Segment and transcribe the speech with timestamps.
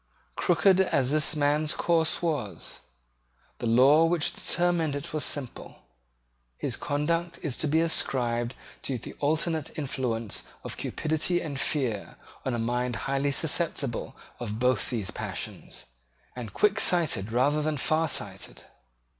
[0.35, 2.79] Crooked as this man's course was,
[3.59, 5.83] the law which determined it was simple.
[6.57, 12.55] His conduct is to be ascribed to the alternate influence of cupidity and fear on
[12.55, 15.85] a mind highly susceptible of both those passions,
[16.35, 18.63] and quicksighted rather than farsighted.